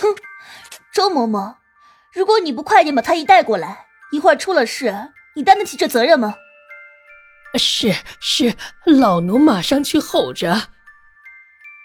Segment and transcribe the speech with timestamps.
[0.00, 0.14] 哼，
[0.92, 1.56] 周嬷嬷，
[2.12, 6.34] 如果你不快点把太医带过来，一会儿出了事，你担得起这责任吗？
[7.58, 10.68] 是是，老奴马上去候着。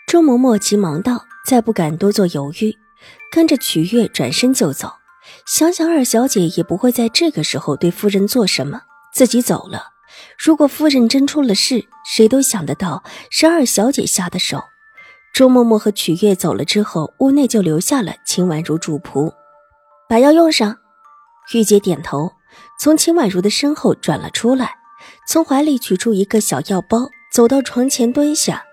[0.07, 2.77] 周嬷嬷急忙道，再不敢多做犹豫，
[3.31, 4.93] 跟着曲月转身就走。
[5.45, 8.81] 想想二小姐也不会在这个时候对夫人做什么，
[9.13, 9.91] 自己走了。
[10.37, 14.61] 如果夫人真出了事，谁都想得到是二小姐下的手。
[15.33, 19.31] 周嬷嬷和曲月走了之后，屋内就留下了秦婉如主仆，
[20.09, 20.77] 把药用上。
[21.53, 22.31] 玉洁点头，
[22.79, 24.75] 从秦婉如的身后转了出来，
[25.27, 28.63] 从怀里取出一个小药包，走到床前蹲下，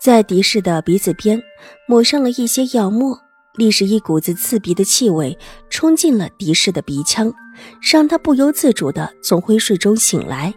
[0.00, 1.42] 在狄氏的鼻子边
[1.88, 3.18] 抹上了一些药沫，
[3.54, 5.36] 立时一股子刺鼻的气味
[5.70, 7.32] 冲进了狄氏的鼻腔，
[7.80, 10.54] 让他不由自主地从昏睡中醒来。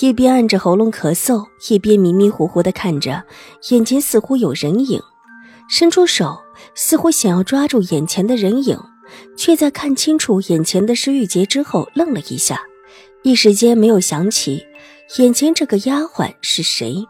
[0.00, 3.24] 一边按着喉咙咳嗽，一边迷迷糊糊的看着
[3.68, 5.00] 眼前，似乎有人影，
[5.68, 6.40] 伸出手，
[6.74, 8.78] 似乎想要抓住眼前的人影，
[9.36, 12.62] 却在看清楚眼前的是玉洁之后，愣了一下，
[13.22, 14.64] 一时间没有想起
[15.18, 17.06] 眼前这个丫鬟是谁。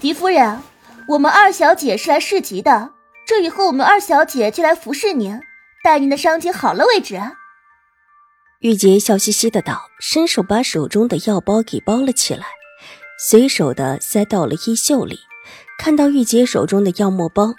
[0.00, 0.60] 狄夫人，
[1.08, 2.90] 我们二小姐是来市集的，
[3.24, 5.40] 这以后我们二小姐就来服侍您，
[5.84, 7.20] 待您的伤情好了为止。
[8.64, 12.46] 玉洁笑嘻嘻的道，伸手把手中的药包给包了起来，
[13.18, 15.18] 随手的塞到了衣袖里。
[15.78, 17.52] 看到玉洁手中的药沫包，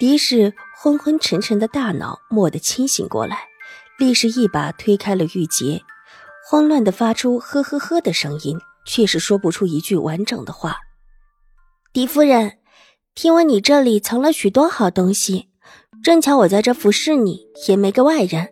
[0.00, 3.44] 狄氏昏昏沉沉的大脑蓦地清醒过来，
[3.96, 5.82] 立时一把推开了玉洁，
[6.44, 10.78] 慌乱的发出呵呵呵的声音，却是说不出一句完整的话。
[11.92, 12.58] 狄夫人，
[13.14, 15.50] 听闻你这里藏了许多好东西，
[16.02, 18.48] 正巧我在这服侍你，也没个外人。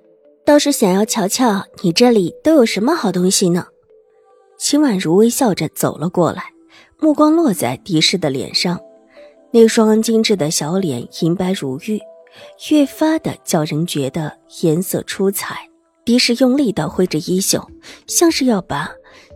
[0.49, 3.67] 倒是想要瞧瞧你这里都有什么好东西呢？
[4.59, 6.43] 秦婉如微笑着走了过来，
[6.99, 8.81] 目光落在狄氏的脸上，
[9.53, 12.01] 那双精致的小脸银白如玉，
[12.71, 15.69] 越发的叫人觉得颜色出彩。
[16.03, 17.63] 狄氏用力的挥着衣袖，
[18.07, 18.91] 像是要把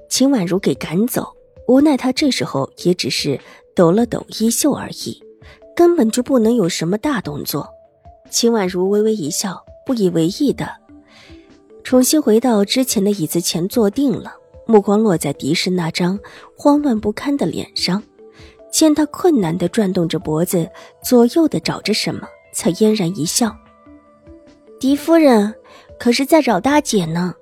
[0.08, 1.30] 秦婉如给赶走，
[1.68, 3.38] 无奈他这时候也只是
[3.76, 5.22] 抖了抖衣袖而已，
[5.76, 7.68] 根本就不能有什么大动作。
[8.30, 10.80] 秦婉如微微一笑，不以为意的。
[11.84, 14.34] 重新回到之前的椅子前坐定了，
[14.66, 16.18] 目光落在狄氏那张
[16.56, 18.02] 慌乱不堪的脸上，
[18.70, 20.70] 见他困难地转动着脖子，
[21.02, 23.54] 左右的找着什么，才嫣然一笑
[24.80, 25.54] ：“狄夫人，
[25.98, 27.34] 可是在找大姐呢？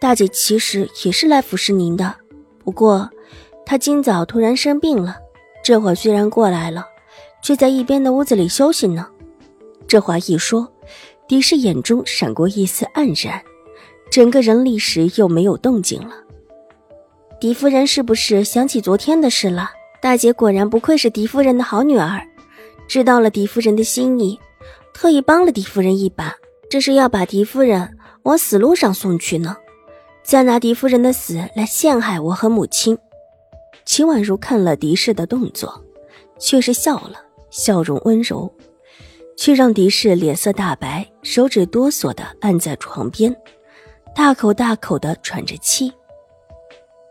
[0.00, 2.14] 大姐其实也是来服侍您的，
[2.64, 3.08] 不过
[3.64, 5.16] 她今早突然生病了，
[5.64, 6.84] 这会儿虽然过来了，
[7.42, 9.08] 却在一边的屋子里休息呢。”
[9.88, 10.70] 这话一说，
[11.26, 13.42] 狄氏眼中闪过一丝黯然。
[14.10, 16.14] 整个人立时又没有动静了。
[17.40, 19.70] 狄夫人是不是想起昨天的事了？
[20.00, 22.20] 大姐果然不愧是狄夫人的好女儿，
[22.86, 24.38] 知道了狄夫人的心意，
[24.94, 26.34] 特意帮了狄夫人一把，
[26.70, 29.56] 这是要把狄夫人往死路上送去呢，
[30.22, 32.96] 再拿狄夫人的死来陷害我和母亲。
[33.84, 35.84] 秦婉如看了狄氏的动作，
[36.38, 37.20] 却是笑了，
[37.50, 38.52] 笑容温柔，
[39.36, 43.34] 却让狄氏脸色大白，手指哆嗦的按在床边。
[44.14, 45.92] 大口大口的喘着气，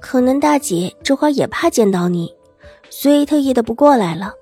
[0.02, 2.36] 可能大姐这会儿也怕见到你，
[2.90, 4.34] 所以特意的不过来了。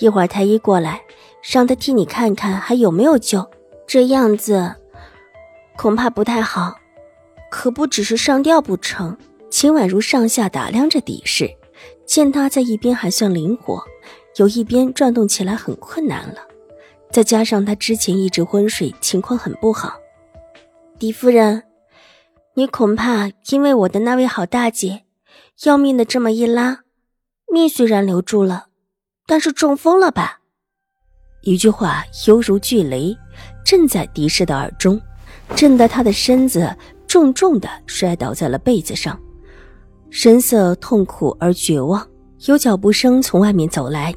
[0.00, 1.02] 一会儿太医过来，
[1.42, 3.48] 让他替你看看还有没有救。
[3.86, 4.74] 这样子
[5.76, 6.74] 恐怕不太好，
[7.50, 9.16] 可不只是上吊不成。
[9.50, 11.50] 秦婉如上下打量着狄氏，
[12.06, 13.82] 见他在一边还算灵活，
[14.36, 16.40] 有一边转动起来很困难了，
[17.12, 19.94] 再加上他之前一直昏睡，情况很不好。
[20.98, 21.62] 狄夫人。
[22.58, 25.04] 你恐怕因为我的那位好大姐
[25.62, 26.80] 要命的这么一拉，
[27.52, 28.66] 命虽然留住了，
[29.28, 30.40] 但是中风了吧？
[31.42, 33.16] 一句话犹如巨雷，
[33.64, 35.00] 震在狄氏的耳中，
[35.54, 36.76] 震得他的身子
[37.06, 39.16] 重重的摔倒在了被子上，
[40.10, 42.04] 神色痛苦而绝望。
[42.46, 44.12] 有脚步声从外面走来，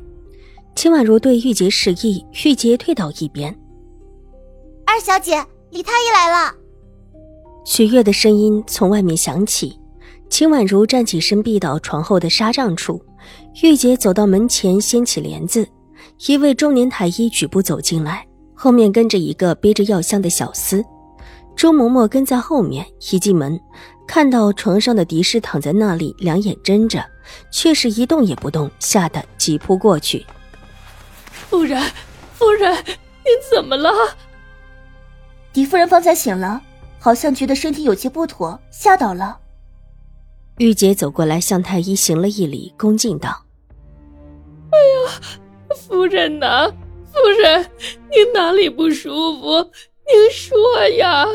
[0.75, 3.55] 秦婉如对玉洁示意，玉洁退到一边。
[4.83, 6.55] 二小姐，李太医来了。
[7.63, 9.79] 许月的声音从外面响起，
[10.29, 12.99] 秦婉如站起身，避到床后的纱帐处。
[13.61, 15.67] 玉洁走到门前，掀起帘子，
[16.25, 18.25] 一位中年太医举步走进来，
[18.55, 20.83] 后面跟着一个背着药箱的小厮。
[21.55, 23.59] 周嬷嬷跟在后面，一进门，
[24.07, 27.05] 看到床上的狄氏躺在那里，两眼睁着，
[27.51, 30.25] 却是一动也不动，吓得急扑过去。
[31.31, 31.79] 夫人，
[32.33, 33.91] 夫人，您怎么了？
[35.53, 36.61] 狄夫人方才醒了，
[37.03, 39.39] 好像觉得身体有些不妥，吓倒了。
[40.59, 43.43] 玉洁走过来，向太医行了一礼，恭敬道
[44.69, 45.19] ：“哎呀，
[45.75, 46.69] 夫人呐，
[47.11, 47.65] 夫人，
[48.11, 49.09] 您哪里不舒
[49.41, 49.57] 服？
[50.05, 51.25] 您说呀。”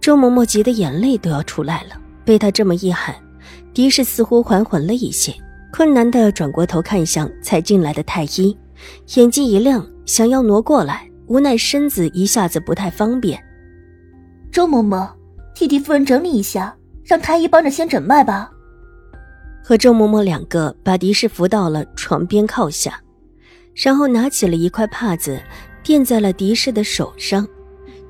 [0.00, 3.14] 周嬷嬷急得眼泪都要出来了，被他这么一喊，
[3.74, 5.34] 狄氏似乎缓缓了一些，
[5.70, 8.56] 困难的转过头看向才进来的太医，
[9.14, 13.38] 眼睛一亮，想要挪过来，无奈身子一下子不太方便。
[14.52, 15.10] 周嬷嬷，
[15.54, 16.76] 替狄夫人整理一下。
[17.04, 18.50] 让太医帮着先诊脉吧。
[19.62, 23.00] 和周嬷嬷两个把狄氏扶到了床边靠下，
[23.74, 25.40] 然后拿起了一块帕子
[25.82, 27.46] 垫在了狄氏的手上。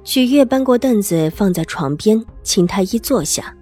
[0.05, 3.55] 许月搬过凳子放在床边，请太医坐下。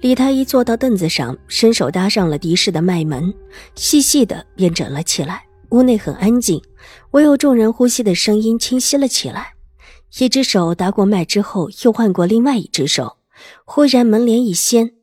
[0.00, 3.34] 李太医坐到凳子上，伸手搭上了狄氏的脉门，
[3.74, 5.42] 细细的便诊了起来。
[5.70, 6.62] 屋内很安静，
[7.10, 9.54] 唯有众人呼吸的声音清晰了起来。
[10.18, 13.18] 一只手搭过脉之后，又换过另外一只手。
[13.64, 14.94] 忽然门帘一掀，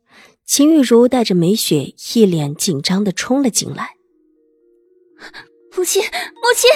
[0.46, 3.92] 秦玉茹带着梅雪，一脸紧张的冲了进来。
[5.78, 6.70] 母亲，母亲！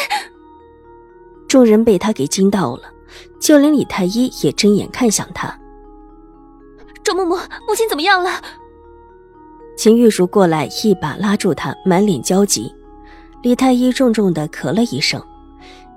[1.47, 2.83] 众人被他给惊到了，
[3.41, 5.59] 就连李太医也睁眼看向他。
[7.03, 8.41] 周嬷嬷，母亲怎么样了？
[9.75, 12.73] 秦玉茹过来，一把拉住他，满脸焦急。
[13.41, 15.21] 李太医重重的咳了一声，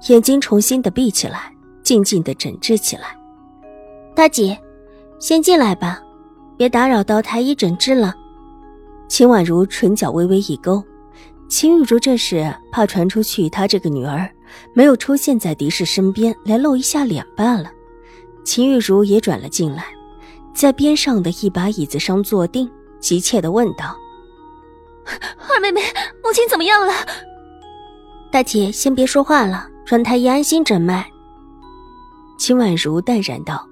[0.08, 1.52] 眼睛重新的闭起来，
[1.82, 3.16] 静静的诊治起来。
[4.14, 4.58] 大姐。
[5.18, 6.02] 先进来吧，
[6.56, 8.12] 别打扰到太医诊治了。
[9.06, 10.82] 秦婉如唇角微微一勾，
[11.48, 14.28] 秦玉茹这是怕传出去她这个女儿
[14.74, 17.70] 没有出现在狄氏身边，来露一下脸罢了。
[18.44, 19.84] 秦玉茹也转了进来，
[20.52, 22.68] 在边上的一把椅子上坐定，
[22.98, 23.96] 急切的问道
[25.54, 25.80] ：“二妹妹，
[26.24, 26.92] 母亲怎么样了？”
[28.32, 31.11] 大姐先别说话了，让太医安心诊脉。
[32.38, 33.68] 秦婉如淡然道。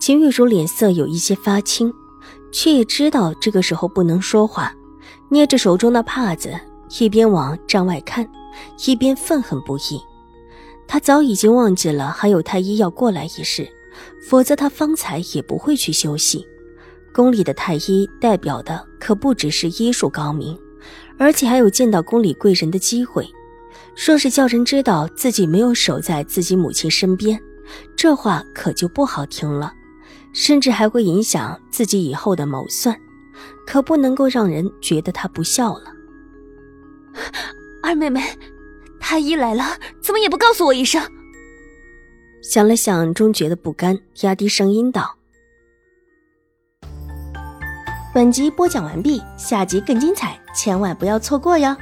[0.00, 1.92] 秦玉茹脸色有一些发青，
[2.52, 4.74] 却也知道这个时候不能说话，
[5.30, 6.52] 捏着手中的帕子，
[7.00, 8.28] 一边往帐外看，
[8.86, 10.00] 一边愤恨不已。
[10.86, 13.66] 他早已经忘记了还有太医要过来一事，
[14.28, 16.46] 否则他方才也不会去休息。
[17.14, 20.58] 宫里的太医代表的可不只是医术高明，
[21.16, 23.26] 而且还有见到宫里贵人的机会。
[24.06, 27.40] 若是叫人知道自己没有守在自己母亲身边，
[27.96, 29.72] 这话可就不好听了。
[30.32, 33.00] 甚至还会影响自己以后的谋算，
[33.64, 35.84] 可不能够让人觉得他不孝了。
[37.80, 38.20] 二妹妹，
[38.98, 41.00] 太医来了，怎么也不告诉我一声？
[42.42, 45.16] 想了想，终觉得不甘，压低声音道
[48.12, 51.76] ：“本集播讲完毕，下集更精彩，千万不要错过哟。”